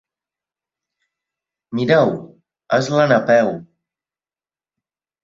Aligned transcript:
Mireu, 1.79 2.13
és 2.79 2.89
la 2.95 3.05
Napeu! 3.13 3.53